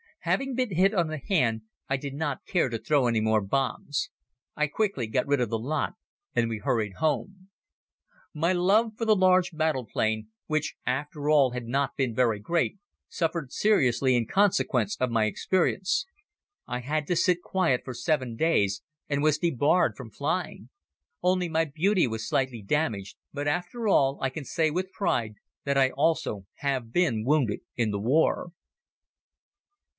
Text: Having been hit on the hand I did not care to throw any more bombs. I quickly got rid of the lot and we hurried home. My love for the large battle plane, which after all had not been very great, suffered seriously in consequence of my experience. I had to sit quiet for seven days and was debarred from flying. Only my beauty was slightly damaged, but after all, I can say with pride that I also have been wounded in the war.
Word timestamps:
Having 0.21 0.55
been 0.55 0.75
hit 0.75 0.93
on 0.95 1.07
the 1.07 1.19
hand 1.19 1.61
I 1.87 1.97
did 1.97 2.13
not 2.13 2.45
care 2.45 2.69
to 2.69 2.79
throw 2.79 3.07
any 3.07 3.21
more 3.21 3.41
bombs. 3.41 4.09
I 4.55 4.67
quickly 4.67 5.07
got 5.07 5.27
rid 5.27 5.39
of 5.41 5.49
the 5.49 5.59
lot 5.59 5.93
and 6.35 6.49
we 6.49 6.57
hurried 6.57 6.93
home. 6.93 7.49
My 8.33 8.51
love 8.53 8.93
for 8.97 9.05
the 9.05 9.15
large 9.15 9.51
battle 9.51 9.85
plane, 9.85 10.29
which 10.47 10.75
after 10.85 11.29
all 11.29 11.51
had 11.51 11.65
not 11.65 11.95
been 11.95 12.15
very 12.15 12.39
great, 12.39 12.77
suffered 13.09 13.51
seriously 13.51 14.15
in 14.15 14.27
consequence 14.27 14.95
of 14.99 15.11
my 15.11 15.25
experience. 15.25 16.05
I 16.67 16.79
had 16.79 17.05
to 17.07 17.15
sit 17.15 17.41
quiet 17.43 17.81
for 17.83 17.93
seven 17.95 18.35
days 18.35 18.81
and 19.07 19.21
was 19.23 19.37
debarred 19.39 19.95
from 19.95 20.09
flying. 20.11 20.69
Only 21.23 21.49
my 21.49 21.65
beauty 21.65 22.05
was 22.07 22.27
slightly 22.27 22.61
damaged, 22.63 23.17
but 23.33 23.47
after 23.47 23.87
all, 23.87 24.19
I 24.21 24.29
can 24.29 24.45
say 24.45 24.69
with 24.71 24.91
pride 24.91 25.35
that 25.63 25.77
I 25.79 25.89
also 25.91 26.45
have 26.57 26.91
been 26.91 27.23
wounded 27.23 27.61
in 27.75 27.89
the 27.91 27.99
war. 28.01 28.49